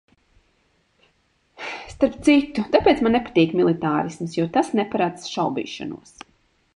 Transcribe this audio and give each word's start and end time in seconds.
Starp 1.89 2.15
citu, 2.29 2.65
tāpēc 2.77 3.03
man 3.07 3.15
nepatīk 3.17 3.55
militārisms, 3.61 4.35
jo 4.39 4.49
tas 4.57 4.75
neparedz 4.81 5.29
šaubīšanos. 5.37 6.17